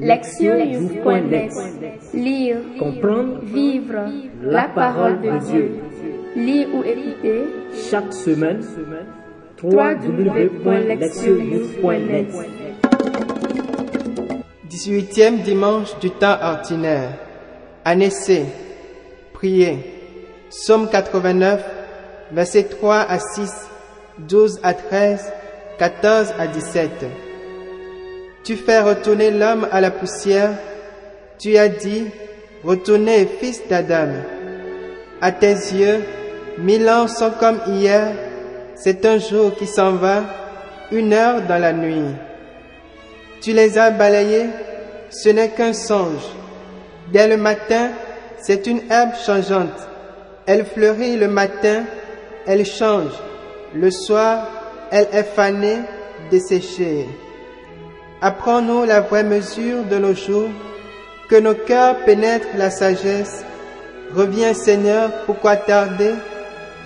[0.00, 1.52] Lectionnews.net
[2.14, 4.06] Lire, Comprendre, vivre
[4.42, 5.72] la parole de Dieu.
[6.36, 7.42] Lire ou écouter
[7.90, 8.62] chaque semaine,
[9.62, 12.28] www.lectionnews.net
[14.70, 17.10] 18e dimanche du temps ordinaire.
[17.84, 18.44] Année C.
[19.32, 19.78] Priez.
[20.50, 21.64] Psaume 89,
[22.32, 23.68] versets 3 à 6,
[24.18, 25.32] 12 à 13,
[25.78, 27.27] 14 à 17.
[28.48, 30.52] Tu fais retourner l'homme à la poussière?
[31.38, 32.06] Tu as dit,
[32.64, 34.08] retournez, fils d'Adam.
[35.20, 36.02] À tes yeux,
[36.56, 38.10] mille ans sont comme hier.
[38.74, 40.22] C'est un jour qui s'en va,
[40.90, 42.14] une heure dans la nuit.
[43.42, 44.46] Tu les as balayés,
[45.10, 46.24] ce n'est qu'un songe.
[47.12, 47.90] Dès le matin,
[48.40, 49.78] c'est une herbe changeante.
[50.46, 51.82] Elle fleurit le matin,
[52.46, 53.12] elle change.
[53.74, 54.48] Le soir,
[54.90, 55.80] elle est fanée,
[56.30, 57.04] desséchée.
[58.20, 60.50] Apprends-nous la vraie mesure de nos jours,
[61.28, 63.44] que nos cœurs pénètrent la sagesse.
[64.12, 66.14] Reviens Seigneur, pourquoi tarder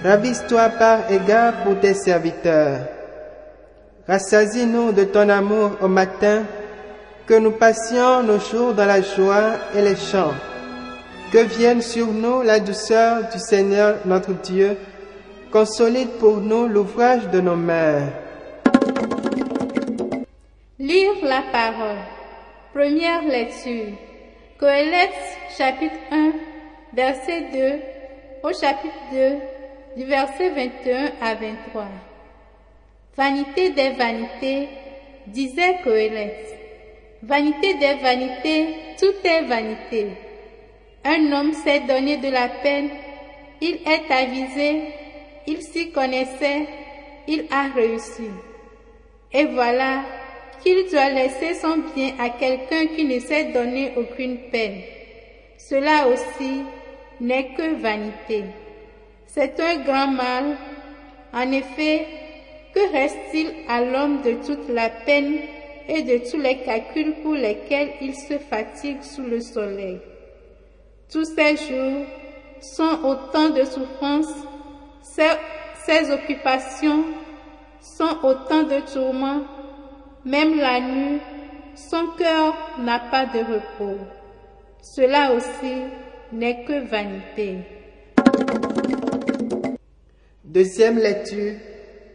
[0.04, 2.80] Ravise-toi par égard pour tes serviteurs.
[4.06, 6.42] Rassasie-nous de ton amour au matin,
[7.26, 10.34] que nous passions nos jours dans la joie et les chants.
[11.32, 14.76] Que vienne sur nous la douceur du Seigneur notre Dieu,
[15.50, 18.08] consolide pour nous l'ouvrage de nos mains.
[20.92, 22.04] Lire la parole.
[22.74, 23.94] Première lecture.
[24.58, 26.32] Coëlette chapitre 1,
[26.92, 27.80] verset 2
[28.42, 31.86] au chapitre 2, du verset 21 à 23.
[33.16, 34.68] Vanité des vanités,
[35.28, 36.58] disait Coëlette.
[37.22, 40.08] Vanité des vanités, tout est vanité.
[41.06, 42.90] Un homme s'est donné de la peine,
[43.62, 44.82] il est avisé,
[45.46, 46.66] il s'y connaissait,
[47.28, 48.28] il a réussi.
[49.32, 50.02] Et voilà
[50.62, 54.80] qu'il doit laisser son bien à quelqu'un qui ne s'est donné aucune peine.
[55.58, 56.62] Cela aussi
[57.20, 58.44] n'est que vanité.
[59.26, 60.56] C'est un grand mal.
[61.32, 62.06] En effet,
[62.74, 65.38] que reste-t-il à l'homme de toute la peine
[65.88, 70.00] et de tous les calculs pour lesquels il se fatigue sous le soleil?
[71.10, 72.06] Tous ces jours
[72.60, 74.32] sont autant de souffrances,
[75.02, 77.04] ces, occupations
[77.80, 79.42] sont autant de tourments
[80.24, 81.20] même la nuit,
[81.74, 83.98] son cœur n'a pas de repos.
[84.82, 85.82] Cela aussi
[86.32, 87.58] n'est que vanité.
[90.44, 91.54] Deuxième lecture,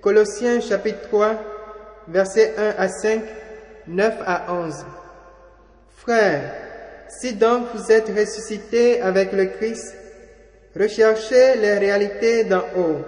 [0.02, 1.36] Colossiens chapitre 3,
[2.08, 3.22] versets 1 à 5,
[3.88, 4.86] 9 à 11.
[5.90, 6.54] Frères,
[7.10, 9.96] si donc vous êtes ressuscités avec le Christ,
[10.76, 13.02] recherchez les réalités d'en haut.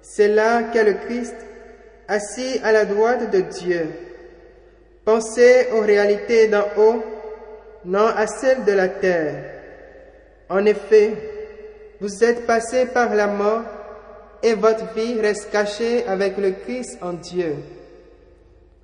[0.00, 1.34] C'est là qu'est le Christ
[2.10, 3.88] assis à la droite de Dieu.
[5.04, 7.04] Pensez aux réalités d'en haut,
[7.84, 9.44] non à celles de la terre.
[10.48, 11.14] En effet,
[12.00, 13.62] vous êtes passé par la mort
[14.42, 17.54] et votre vie reste cachée avec le Christ en Dieu.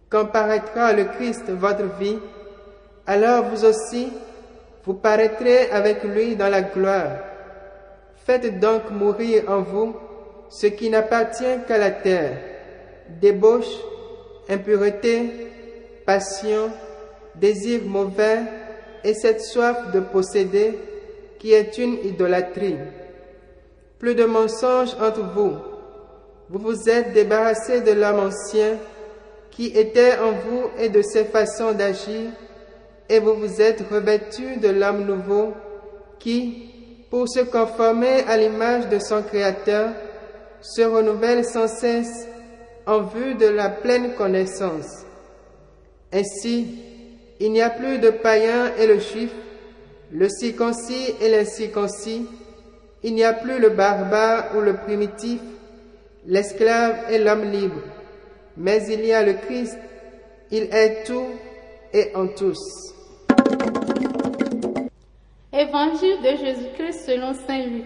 [0.09, 2.19] Quand paraîtra le Christ votre vie,
[3.09, 4.13] alors vous aussi,
[4.85, 7.19] vous paraîtrez avec lui dans la gloire.
[8.25, 9.97] Faites donc mourir en vous
[10.49, 12.56] ce qui n'appartient qu'à la terre
[13.21, 13.81] débauche,
[14.49, 15.31] impureté,
[16.05, 16.71] passion,
[17.35, 18.41] désir mauvais
[19.05, 20.79] et cette soif de posséder
[21.39, 22.77] qui est une idolâtrie.
[23.99, 25.53] Plus de mensonges entre vous.
[26.49, 28.77] Vous vous êtes débarrassé de l'homme ancien
[29.51, 32.31] qui était en vous et de ses façons d'agir,
[33.09, 35.55] et vous vous êtes revêtu de l'homme nouveau
[36.19, 36.71] qui,
[37.11, 39.91] pour se conformer à l'image de son Créateur,
[40.61, 42.27] se renouvelle sans cesse
[42.87, 45.05] en vue de la pleine connaissance.
[46.13, 46.69] Ainsi,
[47.41, 49.33] il n'y a plus de païen et le juif,
[50.13, 52.27] le circoncis et l'incirconcis,
[53.03, 55.41] il n'y a plus le barbare ou le primitif,
[56.27, 57.83] l'esclave et l'homme libre,
[58.57, 59.77] mais il y a le Christ,
[60.51, 61.27] il est tout
[61.93, 62.59] et en tous.
[65.53, 67.85] Évangile de Jésus-Christ selon Saint Luc,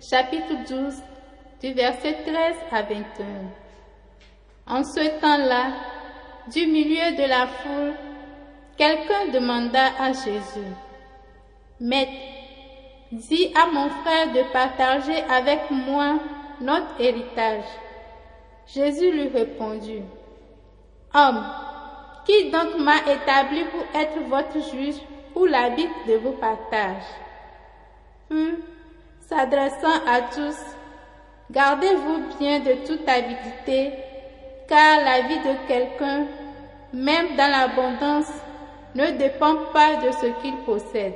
[0.00, 0.94] chapitre 12,
[1.62, 2.34] du verset 13
[2.70, 3.59] à 21.
[4.70, 5.72] En ce temps-là,
[6.46, 7.92] du milieu de la foule,
[8.76, 10.70] quelqu'un demanda à Jésus,
[11.80, 12.12] Maître,
[13.10, 16.20] dis à mon frère de partager avec moi
[16.60, 17.64] notre héritage.
[18.68, 20.04] Jésus lui répondit,
[21.14, 21.44] Homme,
[22.24, 25.00] qui donc m'a établi pour être votre juge
[25.34, 27.10] ou l'arbitre de vos partages
[28.28, 28.54] Puis,
[29.28, 30.60] s'adressant à tous,
[31.50, 33.94] gardez-vous bien de toute avidité
[34.70, 36.26] car la vie de quelqu'un,
[36.92, 38.32] même dans l'abondance,
[38.94, 41.14] ne dépend pas de ce qu'il possède.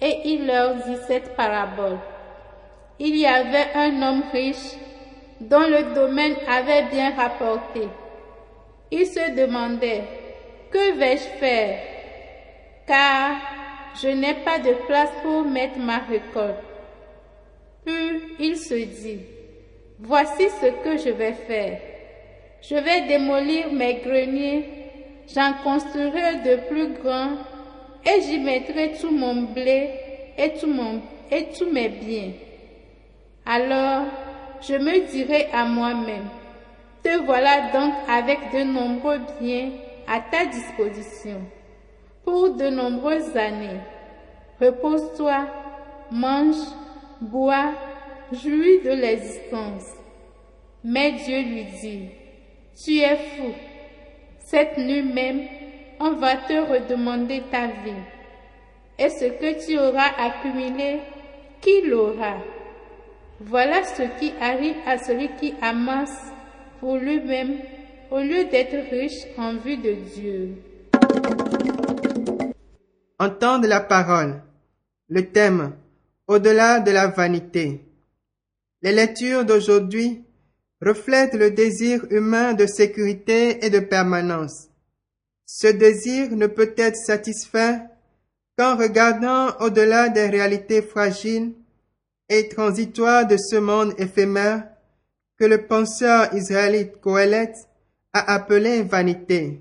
[0.00, 1.98] Et il leur dit cette parabole.
[3.00, 4.76] Il y avait un homme riche
[5.40, 7.88] dont le domaine avait bien rapporté.
[8.92, 10.04] Il se demandait,
[10.70, 11.78] que vais-je faire?
[12.86, 13.32] Car
[14.00, 16.62] je n'ai pas de place pour mettre ma récolte.
[17.84, 19.20] Puis il se dit,
[19.98, 21.93] voici ce que je vais faire.
[22.66, 24.64] Je vais démolir mes greniers,
[25.34, 27.36] j'en construirai de plus grands
[28.06, 29.90] et j'y mettrai tout mon blé
[30.38, 32.32] et, tout mon, et tous mes biens.
[33.44, 34.06] Alors
[34.62, 36.28] je me dirai à moi-même,
[37.02, 39.68] te voilà donc avec de nombreux biens
[40.08, 41.42] à ta disposition
[42.24, 43.80] pour de nombreuses années.
[44.58, 45.46] Repose-toi,
[46.10, 46.56] mange,
[47.20, 47.72] bois,
[48.32, 49.84] jouis de l'existence.
[50.82, 52.08] Mais Dieu lui dit,
[52.76, 53.52] tu es fou.
[54.38, 55.42] Cette nuit même,
[56.00, 58.02] on va te redemander ta vie.
[58.98, 61.00] Et ce que tu auras accumulé,
[61.60, 62.36] qui l'aura?
[63.40, 66.32] Voilà ce qui arrive à celui qui amasse
[66.80, 67.58] pour lui-même
[68.10, 70.50] au lieu d'être riche en vue de Dieu.
[73.18, 74.42] Entendre la parole.
[75.08, 75.72] Le thème
[76.26, 77.84] Au-delà de la vanité.
[78.82, 80.23] Les lectures d'aujourd'hui
[80.80, 84.68] reflètent le désir humain de sécurité et de permanence.
[85.46, 87.80] Ce désir ne peut être satisfait
[88.56, 91.52] qu'en regardant au-delà des réalités fragiles
[92.28, 94.68] et transitoires de ce monde éphémère
[95.38, 97.68] que le penseur israélite Coëlette
[98.12, 99.60] a appelé vanité.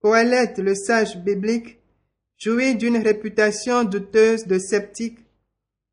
[0.00, 1.80] Coëlette, le sage biblique,
[2.38, 5.18] jouit d'une réputation douteuse de sceptique,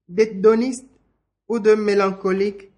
[0.07, 0.85] d'hédoniste
[1.47, 2.72] ou de mélancolique,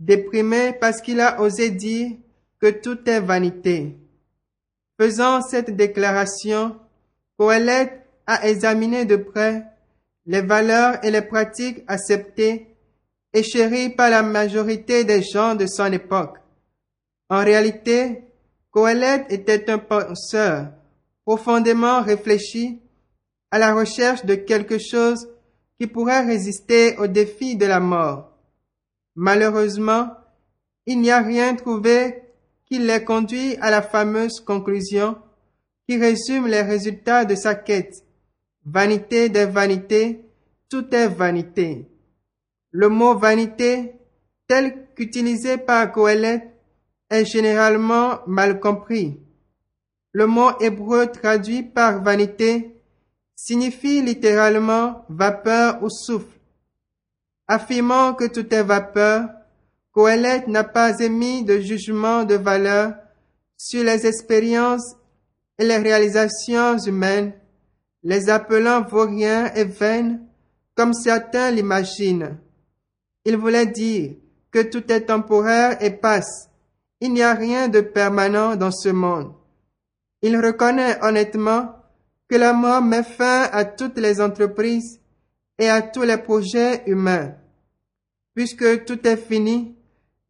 [0.00, 2.16] déprimé parce qu'il a osé dire
[2.60, 3.96] que tout est vanité.
[4.98, 6.76] Faisant cette déclaration,
[7.38, 9.64] Coëlette a examiné de près
[10.26, 12.66] les valeurs et les pratiques acceptées
[13.32, 16.38] et chéries par la majorité des gens de son époque.
[17.28, 18.24] En réalité,
[18.70, 20.68] Coëlette était un penseur
[21.24, 22.80] profondément réfléchi
[23.50, 25.28] à la recherche de quelque chose
[25.78, 28.29] qui pourrait résister au défi de la mort.
[29.22, 30.16] Malheureusement,
[30.86, 32.22] il n'y a rien trouvé
[32.64, 35.18] qui l'ait conduit à la fameuse conclusion
[35.86, 38.02] qui résume les résultats de sa quête.
[38.64, 40.24] Vanité des vanités,
[40.70, 41.86] tout est vanité.
[42.70, 43.92] Le mot vanité,
[44.48, 46.48] tel qu'utilisé par Coëlette,
[47.10, 49.20] est généralement mal compris.
[50.12, 52.74] Le mot hébreu traduit par vanité
[53.36, 56.39] signifie littéralement vapeur ou souffle.
[57.52, 59.28] Affirmant que tout est vapeur,
[59.90, 62.94] Coëlette n'a pas émis de jugement de valeur
[63.56, 64.94] sur les expériences
[65.58, 67.32] et les réalisations humaines,
[68.04, 70.20] les appelant vauriens et vaines,
[70.76, 72.38] comme certains l'imaginent.
[73.24, 74.12] Il voulait dire
[74.52, 76.50] que tout est temporaire et passe.
[77.00, 79.32] Il n'y a rien de permanent dans ce monde.
[80.22, 81.74] Il reconnaît honnêtement
[82.28, 84.99] que la mort met fin à toutes les entreprises
[85.60, 87.34] et à tous les projets humains.
[88.34, 89.76] Puisque tout est fini,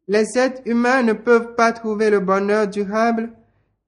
[0.07, 3.31] les êtres humains ne peuvent pas trouver le bonheur durable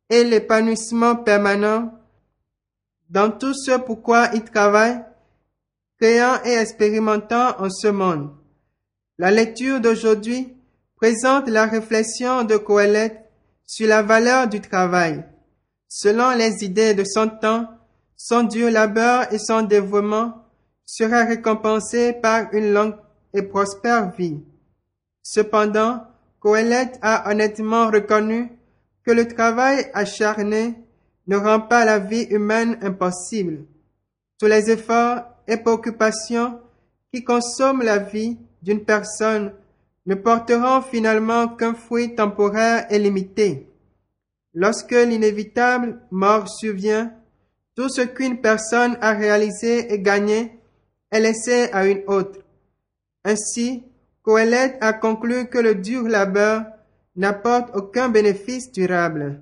[0.09, 1.99] et l'épanouissement permanent
[3.09, 5.03] dans tout ce pourquoi ils travaillent,
[5.99, 8.31] créant et expérimentant en ce monde.
[9.17, 10.55] La lecture d'aujourd'hui
[10.95, 13.19] présente la réflexion de Coëlette
[13.65, 15.25] sur la valeur du travail.
[15.89, 17.67] Selon les idées de son temps,
[18.15, 20.42] son dur labeur et son dévouement
[20.85, 22.95] sera récompensé par une longue
[23.33, 24.39] et prospère vie.
[25.21, 26.03] Cependant,
[26.39, 28.51] Coëlette a honnêtement reconnu
[29.05, 30.75] que le travail acharné
[31.27, 33.65] ne rend pas la vie humaine impossible.
[34.39, 36.59] Tous les efforts et préoccupations
[37.13, 39.53] qui consomment la vie d'une personne
[40.05, 43.69] ne porteront finalement qu'un fruit temporaire et limité.
[44.53, 47.13] Lorsque l'inévitable mort survient,
[47.75, 50.59] tout ce qu'une personne a réalisé et gagné
[51.13, 52.39] est à une autre.
[53.23, 53.83] Ainsi,
[54.23, 56.65] Coëlette a conclu que le dur labeur
[57.15, 59.41] n'apporte aucun bénéfice durable.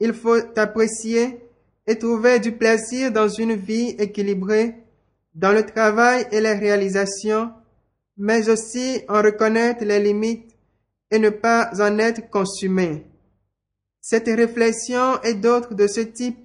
[0.00, 1.40] Il faut apprécier
[1.86, 4.74] et trouver du plaisir dans une vie équilibrée,
[5.34, 7.52] dans le travail et les réalisations,
[8.16, 10.56] mais aussi en reconnaître les limites
[11.10, 13.04] et ne pas en être consumé.
[14.00, 16.38] Cette réflexion et d'autres de ce type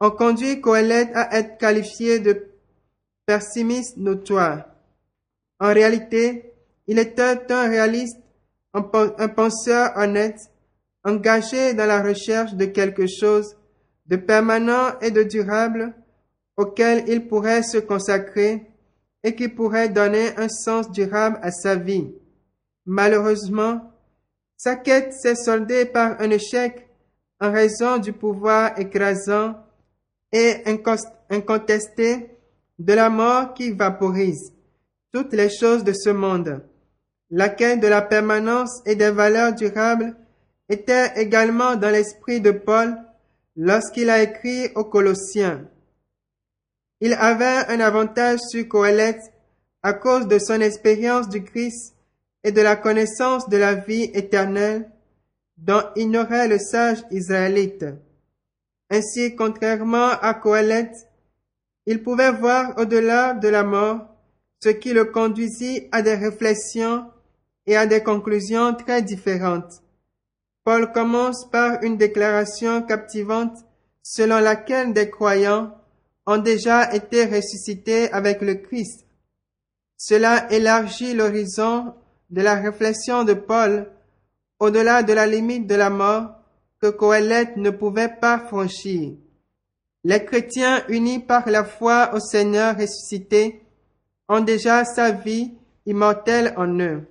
[0.00, 2.49] ont conduit Coëlette à être qualifié de
[3.30, 4.64] pessimiste notoire.
[5.60, 6.52] En réalité,
[6.88, 8.18] il était un réaliste,
[8.74, 10.40] un penseur honnête,
[11.04, 13.56] engagé dans la recherche de quelque chose
[14.06, 15.94] de permanent et de durable
[16.56, 18.66] auquel il pourrait se consacrer
[19.22, 22.10] et qui pourrait donner un sens durable à sa vie.
[22.84, 23.92] Malheureusement,
[24.56, 26.88] sa quête s'est soldée par un échec
[27.38, 29.54] en raison du pouvoir écrasant
[30.32, 30.64] et
[31.30, 32.39] incontesté
[32.80, 34.54] de la mort qui vaporise
[35.12, 36.64] toutes les choses de ce monde.
[37.30, 40.16] La quête de la permanence et des valeurs durables
[40.70, 42.96] était également dans l'esprit de Paul
[43.54, 45.68] lorsqu'il a écrit aux Colossiens.
[47.00, 49.30] Il avait un avantage sur Coëlette
[49.82, 51.94] à cause de son expérience du Christ
[52.44, 54.90] et de la connaissance de la vie éternelle
[55.58, 57.84] dont ignorait le sage israélite.
[58.88, 61.09] Ainsi, contrairement à Coëlette,
[61.90, 64.06] il pouvait voir au-delà de la mort,
[64.62, 67.10] ce qui le conduisit à des réflexions
[67.66, 69.82] et à des conclusions très différentes.
[70.62, 73.56] Paul commence par une déclaration captivante
[74.04, 75.74] selon laquelle des croyants
[76.26, 79.04] ont déjà été ressuscités avec le Christ.
[79.96, 81.92] Cela élargit l'horizon
[82.30, 83.90] de la réflexion de Paul
[84.60, 86.36] au-delà de la limite de la mort
[86.80, 89.14] que Coëlette ne pouvait pas franchir.
[90.04, 93.62] Les chrétiens unis par la foi au Seigneur ressuscité
[94.28, 95.52] ont déjà sa vie
[95.84, 97.06] immortelle en eux.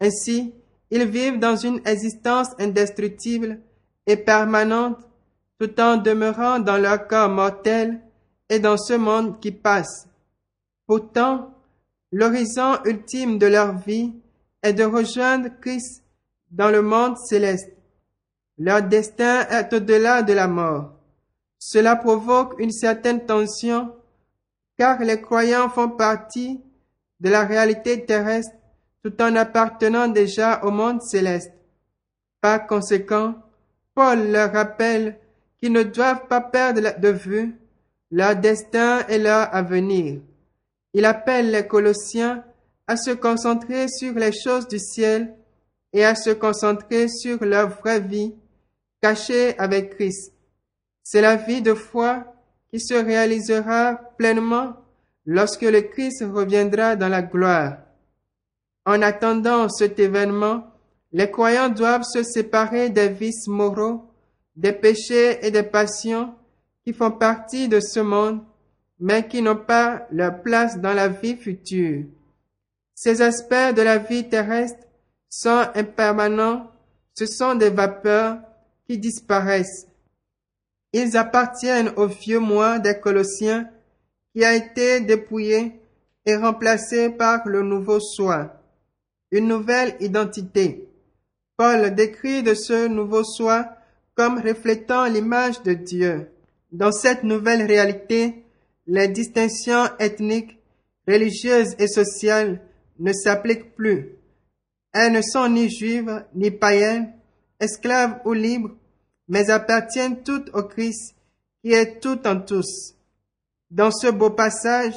[0.00, 0.52] Ainsi,
[0.90, 3.60] ils vivent dans une existence indestructible
[4.06, 4.98] et permanente
[5.58, 8.00] tout en demeurant dans leur corps mortel
[8.48, 10.06] et dans ce monde qui passe.
[10.86, 11.54] Pourtant,
[12.12, 14.12] l'horizon ultime de leur vie
[14.62, 16.02] est de rejoindre Christ
[16.50, 17.70] dans le monde céleste.
[18.58, 20.92] Leur destin est au-delà de la mort.
[21.66, 23.96] Cela provoque une certaine tension
[24.76, 26.60] car les croyants font partie
[27.20, 28.52] de la réalité terrestre
[29.02, 31.54] tout en appartenant déjà au monde céleste.
[32.42, 33.36] Par conséquent,
[33.94, 35.18] Paul leur rappelle
[35.56, 37.58] qu'ils ne doivent pas perdre de vue
[38.10, 40.20] leur destin et leur avenir.
[40.92, 42.44] Il appelle les Colossiens
[42.86, 45.34] à se concentrer sur les choses du ciel
[45.94, 48.34] et à se concentrer sur leur vraie vie
[49.00, 50.33] cachée avec Christ.
[51.04, 52.24] C'est la vie de foi
[52.70, 54.74] qui se réalisera pleinement
[55.26, 57.76] lorsque le Christ reviendra dans la gloire.
[58.86, 60.66] En attendant cet événement,
[61.12, 64.10] les croyants doivent se séparer des vices moraux,
[64.56, 66.34] des péchés et des passions
[66.84, 68.40] qui font partie de ce monde,
[68.98, 72.04] mais qui n'ont pas leur place dans la vie future.
[72.94, 74.80] Ces aspects de la vie terrestre
[75.28, 76.70] sont impermanents,
[77.14, 78.38] ce sont des vapeurs
[78.86, 79.86] qui disparaissent.
[80.96, 83.68] Ils appartiennent au vieux moi des Colossiens
[84.32, 85.72] qui a été dépouillé
[86.24, 88.62] et remplacé par le nouveau soi,
[89.32, 90.88] une nouvelle identité.
[91.56, 93.70] Paul décrit de ce nouveau soi
[94.14, 96.30] comme reflétant l'image de Dieu.
[96.70, 98.44] Dans cette nouvelle réalité,
[98.86, 100.60] les distinctions ethniques,
[101.08, 102.60] religieuses et sociales
[103.00, 104.12] ne s'appliquent plus.
[104.92, 107.12] Elles ne sont ni juives, ni païennes,
[107.58, 108.76] esclaves ou libres,
[109.28, 111.14] mais appartiennent toutes au Christ,
[111.62, 112.94] qui est tout en tous.
[113.70, 114.94] Dans ce beau passage,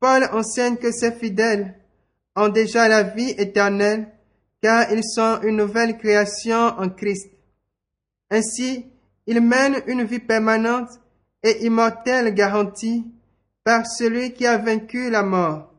[0.00, 1.74] Paul enseigne que ses fidèles
[2.36, 4.08] ont déjà la vie éternelle,
[4.62, 7.30] car ils sont une nouvelle création en Christ.
[8.30, 8.86] Ainsi,
[9.26, 10.90] ils mènent une vie permanente
[11.42, 13.04] et immortelle garantie
[13.64, 15.72] par celui qui a vaincu la mort.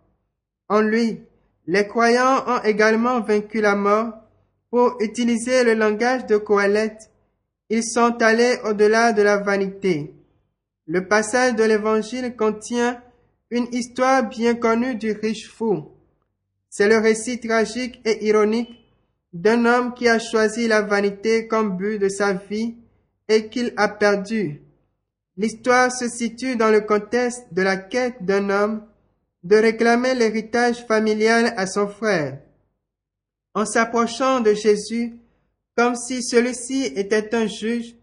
[0.69, 1.21] En lui,
[1.67, 4.13] les croyants ont également vaincu la mort.
[4.69, 7.10] Pour utiliser le langage de Coëlette,
[7.71, 10.13] ils sont allés au-delà de la vanité.
[10.87, 13.01] Le passage de l'Évangile contient
[13.49, 15.87] une histoire bien connue du riche fou.
[16.69, 18.77] C'est le récit tragique et ironique
[19.31, 22.75] d'un homme qui a choisi la vanité comme but de sa vie
[23.29, 24.61] et qu'il a perdu.
[25.37, 28.83] L'histoire se situe dans le contexte de la quête d'un homme
[29.43, 32.39] de réclamer l'héritage familial à son frère.
[33.53, 35.13] En s'approchant de Jésus,
[35.75, 37.95] comme si celui-ci était un juge,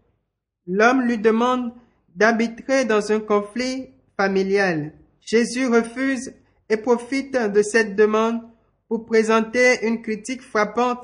[0.65, 1.71] l'homme lui demande
[2.15, 4.93] d'arbitrer dans un conflit familial.
[5.21, 6.33] Jésus refuse
[6.69, 8.41] et profite de cette demande
[8.87, 10.99] pour présenter une critique frappante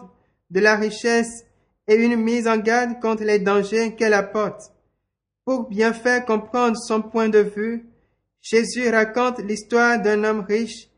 [0.50, 1.46] de la richesse
[1.88, 4.72] et une mise en garde contre les dangers qu'elle apporte.
[5.46, 7.86] Pour bien faire comprendre son point de vue,
[8.42, 10.90] Jésus raconte l'histoire d'un homme riche,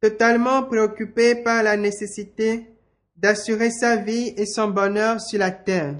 [0.00, 2.75] totalement préoccupé par la nécessité
[3.16, 5.94] d'assurer sa vie et son bonheur sur la terre.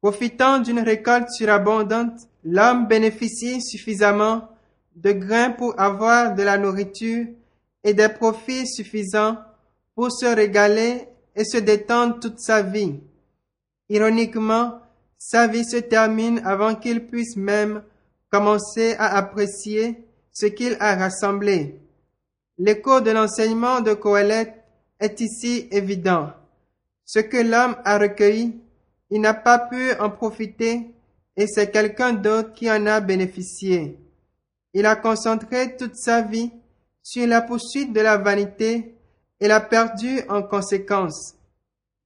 [0.00, 4.48] Profitant d'une récolte surabondante, l'homme bénéficie suffisamment
[4.96, 7.26] de grains pour avoir de la nourriture
[7.84, 9.36] et des profits suffisants
[9.94, 13.00] pour se régaler et se détendre toute sa vie.
[13.88, 14.80] Ironiquement,
[15.18, 17.82] sa vie se termine avant qu'il puisse même
[18.30, 21.78] commencer à apprécier ce qu'il a rassemblé.
[22.58, 24.61] L'écho de l'enseignement de Coëlette
[25.02, 26.32] est ici évident.
[27.04, 28.58] Ce que l'homme a recueilli,
[29.10, 30.94] il n'a pas pu en profiter
[31.36, 33.98] et c'est quelqu'un d'autre qui en a bénéficié.
[34.72, 36.50] Il a concentré toute sa vie
[37.02, 38.94] sur la poursuite de la vanité
[39.40, 41.34] et l'a perdu en conséquence.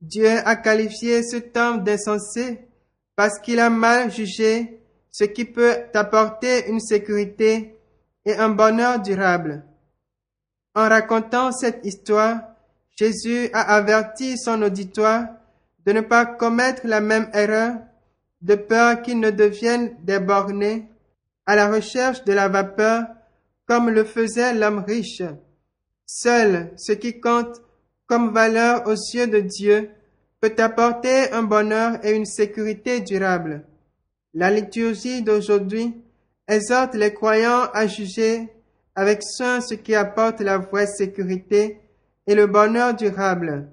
[0.00, 2.66] Dieu a qualifié ce temps d'insensé
[3.14, 7.78] parce qu'il a mal jugé ce qui peut apporter une sécurité
[8.24, 9.64] et un bonheur durable.
[10.74, 12.55] En racontant cette histoire,
[12.96, 15.26] Jésus a averti son auditoire
[15.84, 17.74] de ne pas commettre la même erreur,
[18.40, 20.88] de peur qu'ils ne deviennent des bornés
[21.44, 23.04] à la recherche de la vapeur
[23.66, 25.22] comme le faisait l'homme riche.
[26.06, 27.60] Seul ce qui compte
[28.06, 29.90] comme valeur aux yeux de Dieu
[30.40, 33.66] peut apporter un bonheur et une sécurité durable.
[34.32, 35.94] La liturgie d'aujourd'hui
[36.48, 38.48] exhorte les croyants à juger
[38.94, 41.80] avec soin ce qui apporte la vraie sécurité
[42.26, 43.68] et le bonheur durable.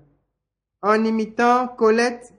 [0.82, 2.34] En imitant Colette,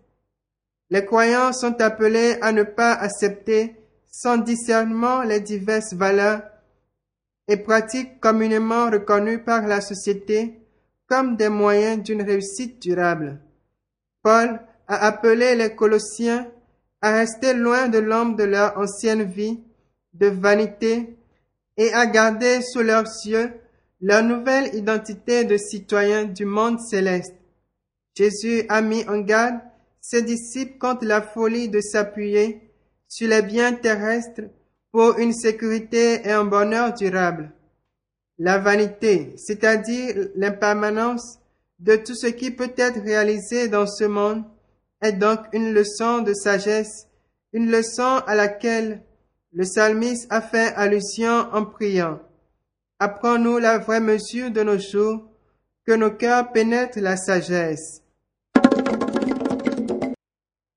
[0.90, 6.42] les croyants sont appelés à ne pas accepter sans discernement les diverses valeurs
[7.48, 10.60] et pratiques communément reconnues par la société
[11.06, 13.40] comme des moyens d'une réussite durable.
[14.22, 16.48] Paul a appelé les Colossiens
[17.00, 19.60] à rester loin de l'homme de leur ancienne vie,
[20.14, 21.16] de vanité,
[21.76, 23.52] et à garder sous leurs yeux
[24.06, 27.34] leur nouvelle identité de citoyens du monde céleste.
[28.14, 29.60] Jésus a mis en garde
[29.98, 32.70] ses disciples contre la folie de s'appuyer
[33.08, 34.42] sur les biens terrestres
[34.92, 37.50] pour une sécurité et un bonheur durable.
[38.36, 41.38] La vanité, c'est-à-dire l'impermanence
[41.78, 44.44] de tout ce qui peut être réalisé dans ce monde,
[45.00, 47.06] est donc une leçon de sagesse,
[47.54, 49.02] une leçon à laquelle
[49.54, 52.20] le psalmiste a fait allusion en priant.
[53.06, 55.28] Apprends-nous la vraie mesure de nos jours,
[55.86, 58.02] que nos cœurs pénètrent la sagesse.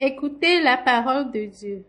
[0.01, 1.86] Écoutez la parole de Dieu.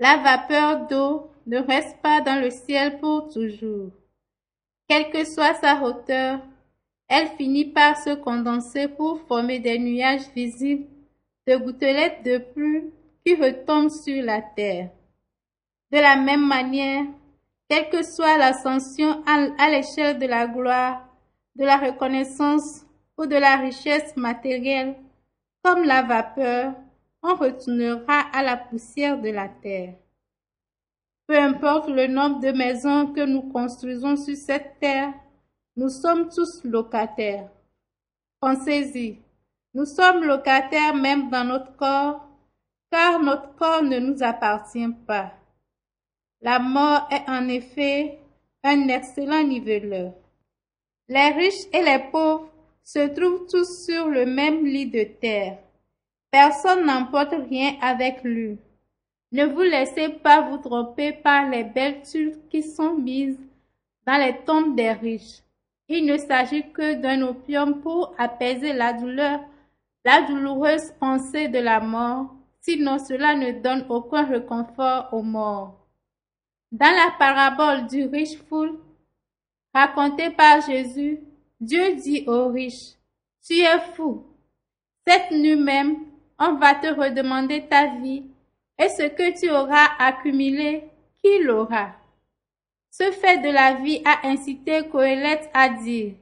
[0.00, 3.92] La vapeur d'eau ne reste pas dans le ciel pour toujours.
[4.88, 6.40] Quelle que soit sa hauteur,
[7.06, 10.88] elle finit par se condenser pour former des nuages visibles
[11.46, 12.90] de gouttelettes de pluie
[13.24, 14.90] qui retombent sur la terre.
[15.92, 17.04] De la même manière,
[17.68, 21.06] quelle que soit l'ascension à l'échelle de la gloire,
[21.56, 22.86] de la reconnaissance
[23.18, 24.96] ou de la richesse matérielle,
[25.62, 26.74] comme la vapeur,
[27.22, 29.94] on retournera à la poussière de la terre.
[31.26, 35.12] Peu importe le nombre de maisons que nous construisons sur cette terre,
[35.76, 37.50] nous sommes tous locataires.
[38.40, 39.18] Pensez-y,
[39.74, 42.26] nous sommes locataires même dans notre corps,
[42.90, 45.37] car notre corps ne nous appartient pas.
[46.40, 48.18] La mort est en effet
[48.62, 50.12] un excellent niveleur.
[51.08, 52.48] Les riches et les pauvres
[52.84, 55.58] se trouvent tous sur le même lit de terre.
[56.30, 58.58] Personne n'emporte rien avec lui.
[59.32, 63.38] Ne vous laissez pas vous tromper par les belles tulles qui sont mises
[64.06, 65.42] dans les tombes des riches.
[65.88, 69.40] Il ne s'agit que d'un opium pour apaiser la douleur,
[70.04, 75.77] la douloureuse pensée de la mort, sinon cela ne donne aucun réconfort aux morts.
[76.70, 78.78] Dans la parabole du riche fou,
[79.72, 81.18] racontée par Jésus,
[81.58, 82.96] Dieu dit aux riches,
[83.42, 84.26] Tu es fou.
[85.06, 85.96] Cette nuit même,
[86.38, 88.24] on va te redemander ta vie
[88.78, 90.84] et ce que tu auras accumulé,
[91.22, 91.94] qui l'aura?
[92.90, 96.14] Ce fait de la vie a incité Coëlette à dire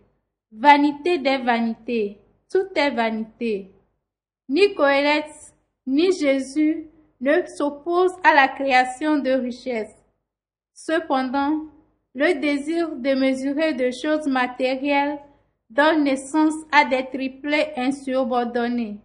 [0.52, 2.18] Vanité des vanités,
[2.50, 3.72] tout est vanité.
[4.48, 5.54] Ni Coëlette,
[5.86, 6.86] ni Jésus
[7.20, 10.05] ne s'opposent à la création de richesses.
[10.78, 11.62] Cependant,
[12.14, 15.18] le désir de mesurer de choses matérielles
[15.70, 18.98] donne naissance à des triplets insubordonnés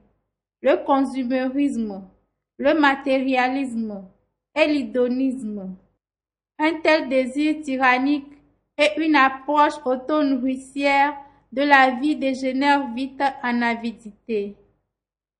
[0.61, 2.03] le consumérisme,
[2.57, 4.03] le matérialisme
[4.53, 5.75] et l'idonisme.
[6.59, 8.31] Un tel désir tyrannique
[8.77, 11.15] et une approche auto-nourricière
[11.53, 14.55] de la vie dégénère vite en avidité.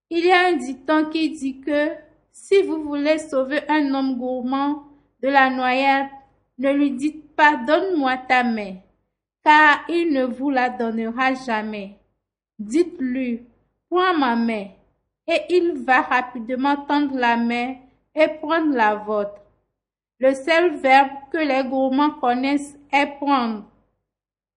[0.10, 1.90] Il y a un dicton qui dit que
[2.32, 4.84] si vous voulez sauver un homme gourmand
[5.22, 6.08] de la noyade,
[6.62, 8.76] ne lui dites pas donne-moi ta main,
[9.44, 11.98] car il ne vous la donnera jamais.
[12.60, 13.48] Dites-lui,
[13.90, 14.68] prends ma main,
[15.28, 17.76] et il va rapidement tendre la main
[18.14, 19.42] et prendre la vôtre.
[20.20, 23.66] Le seul verbe que les gourmands connaissent est prendre.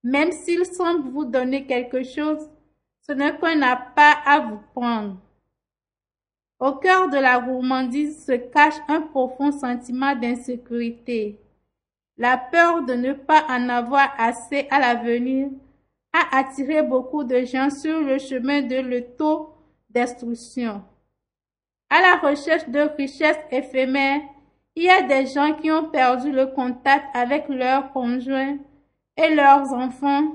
[0.02, 2.50] Même s'il semble vous donner quelque chose,
[3.00, 5.16] ce n'est qu'on n'a pas à vous prendre.
[6.60, 11.40] Au cœur de la gourmandise se cache un profond sentiment d'insécurité.
[12.16, 15.48] La peur de ne pas en avoir assez à l'avenir
[16.12, 20.82] a attiré beaucoup de gens sur le chemin de l'auto-destruction.
[21.90, 24.20] À la recherche de richesses éphémères,
[24.76, 28.58] il y a des gens qui ont perdu le contact avec leurs conjoints
[29.16, 30.34] et leurs enfants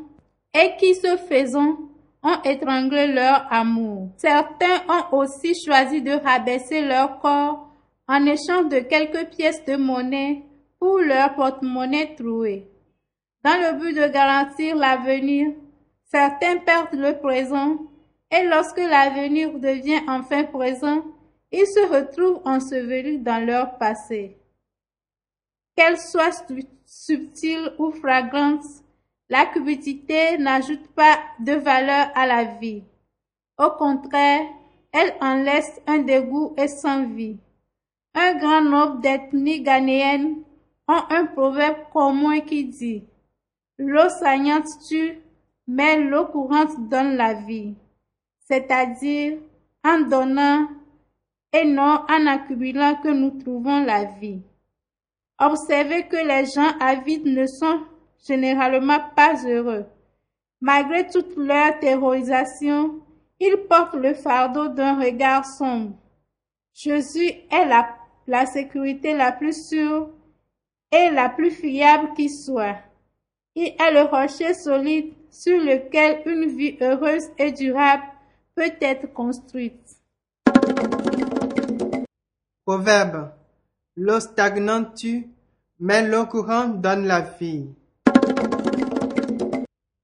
[0.53, 1.77] et qui, se faisant,
[2.23, 4.09] ont étranglé leur amour.
[4.17, 7.67] Certains ont aussi choisi de rabaisser leur corps
[8.07, 10.43] en échange de quelques pièces de monnaie
[10.79, 12.67] pour leur porte-monnaie trouée.
[13.43, 15.53] Dans le but de garantir l'avenir,
[16.05, 17.77] certains perdent le présent
[18.31, 21.03] et lorsque l'avenir devient enfin présent,
[21.51, 24.37] ils se retrouvent ensevelis dans leur passé.
[25.75, 26.45] Qu'elle soit
[26.85, 28.63] subtile ou fragrante,
[29.29, 32.83] la cupidité n'ajoute pas de valeur à la vie.
[33.57, 34.47] Au contraire,
[34.91, 37.37] elle en laisse un dégoût et sans vie.
[38.15, 40.43] Un grand nombre d'ethnies ghanéennes
[40.89, 43.03] ont un proverbe commun qui dit
[43.77, 45.19] L'eau saignante tue,
[45.67, 47.75] mais l'eau courante donne la vie.
[48.39, 49.37] C'est-à-dire,
[49.85, 50.67] en donnant
[51.53, 54.41] et non en accumulant que nous trouvons la vie.
[55.39, 57.81] Observez que les gens avides ne sont
[58.27, 59.85] généralement pas heureux.
[60.59, 62.99] Malgré toute leur terrorisation,
[63.39, 65.95] ils portent le fardeau d'un regard sombre.
[66.73, 67.87] Jésus est la,
[68.27, 70.09] la sécurité la plus sûre
[70.91, 72.77] et la plus fiable qui soit.
[73.55, 78.03] Il est le rocher solide sur lequel une vie heureuse et durable
[78.55, 79.97] peut être construite.
[82.65, 83.31] Proverbe.
[83.95, 85.27] L'eau stagnante tue,
[85.79, 87.67] mais l'eau courante donne la vie.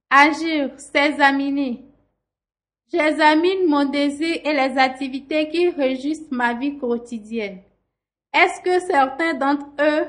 [0.10, 1.86] Agir, s'examiner.
[2.92, 7.60] J'examine mon désir et les activités qui régissent ma vie quotidienne.
[8.34, 10.06] Est-ce que certains d'entre eux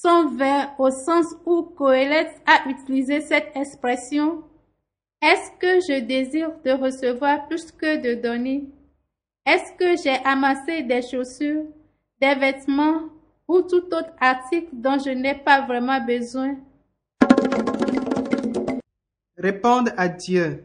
[0.00, 4.44] sont vains au sens où Coëlette a utilisé cette expression?
[5.20, 8.68] Est-ce que je désire de recevoir plus que de donner?
[9.44, 11.64] Est-ce que j'ai amassé des chaussures,
[12.20, 13.08] des vêtements
[13.48, 16.56] ou tout autre article dont je n'ai pas vraiment besoin?
[19.36, 20.64] Répondre à Dieu.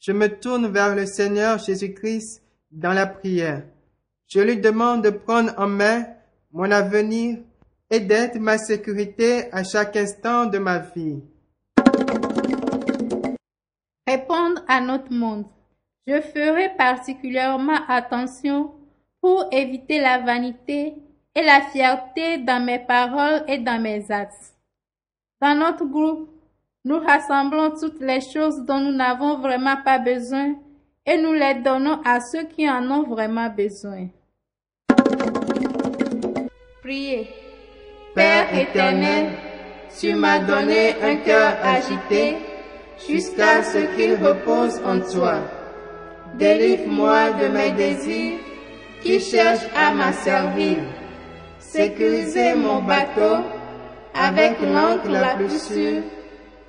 [0.00, 2.42] Je me tourne vers le Seigneur Jésus-Christ
[2.72, 3.62] dans la prière.
[4.26, 6.06] Je lui demande de prendre en main
[6.52, 7.38] mon avenir
[7.90, 11.22] et d'être ma sécurité à chaque instant de ma vie.
[14.06, 15.46] Répondre à notre monde.
[16.06, 18.72] Je ferai particulièrement attention
[19.20, 20.94] pour éviter la vanité
[21.34, 24.54] et la fierté dans mes paroles et dans mes actes.
[25.40, 26.30] Dans notre groupe,
[26.84, 30.54] nous rassemblons toutes les choses dont nous n'avons vraiment pas besoin
[31.04, 34.08] et nous les donnons à ceux qui en ont vraiment besoin.
[36.82, 37.28] Priez.
[38.52, 39.26] Éternel,
[39.98, 42.36] tu m'as donné un cœur agité
[43.08, 45.36] jusqu'à ce qu'il repose en toi.
[46.34, 48.38] Délivre-moi de mes désirs
[49.02, 50.78] qui cherchent à m'asservir.
[51.58, 53.44] Sécurisez mon bateau
[54.14, 56.02] avec l'encre la plus sûre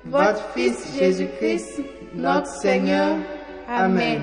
[0.04, 1.80] votre Fils Jésus-Christ,
[2.14, 3.16] notre Seigneur.
[3.68, 4.22] Amen.